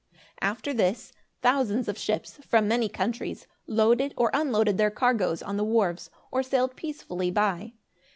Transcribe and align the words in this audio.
After 0.41 0.73
this, 0.73 1.13
thousands 1.43 1.87
of 1.87 1.95
ships, 1.95 2.39
from 2.43 2.67
many 2.67 2.89
countries, 2.89 3.45
loaded 3.67 4.15
or 4.17 4.31
unloaded 4.33 4.79
their 4.79 4.89
cargoes 4.89 5.43
on 5.43 5.57
the 5.57 5.63
wharves, 5.63 6.09
or 6.31 6.41
sailed 6.41 6.75
peacefully 6.75 7.29
by. 7.29 7.73